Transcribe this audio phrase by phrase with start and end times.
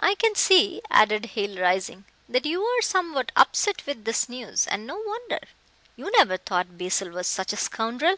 [0.00, 4.86] I can see," added Hale, rising, "that you are somewhat upset with this news, and
[4.86, 5.40] no wonder.
[5.94, 8.16] You never thought Basil was such a scoundrel."